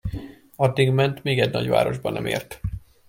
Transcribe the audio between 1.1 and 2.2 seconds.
míg egy nagy városba